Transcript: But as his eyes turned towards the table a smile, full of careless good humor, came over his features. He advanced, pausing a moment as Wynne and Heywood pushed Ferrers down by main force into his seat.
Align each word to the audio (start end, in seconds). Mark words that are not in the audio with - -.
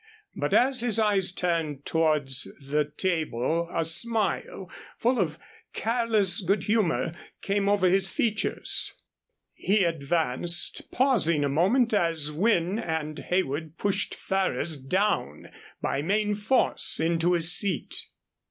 But 0.35 0.51
as 0.51 0.79
his 0.79 0.97
eyes 0.97 1.31
turned 1.31 1.85
towards 1.85 2.51
the 2.59 2.85
table 2.85 3.69
a 3.71 3.85
smile, 3.85 4.67
full 4.97 5.19
of 5.19 5.37
careless 5.73 6.41
good 6.41 6.63
humor, 6.63 7.13
came 7.43 7.69
over 7.69 7.87
his 7.87 8.09
features. 8.09 8.99
He 9.53 9.83
advanced, 9.83 10.89
pausing 10.91 11.43
a 11.43 11.49
moment 11.49 11.93
as 11.93 12.31
Wynne 12.31 12.79
and 12.79 13.19
Heywood 13.19 13.77
pushed 13.77 14.15
Ferrers 14.15 14.75
down 14.75 15.51
by 15.83 16.01
main 16.01 16.33
force 16.33 16.99
into 16.99 17.33
his 17.33 17.51
seat. 17.55 18.07